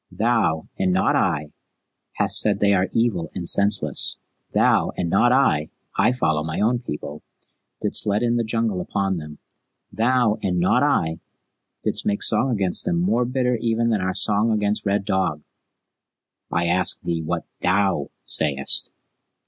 [0.09, 1.51] Thou, and not I,
[2.13, 4.17] hast said that they are evil and senseless.
[4.51, 7.21] Thou, and not I I follow my own people
[7.79, 9.37] didst let in the Jungle upon them.
[9.91, 11.19] Thou, and not I,
[11.83, 15.43] didst make song against them more bitter even than our song against Red Dog."
[16.51, 18.91] "I ask thee what THOU sayest?"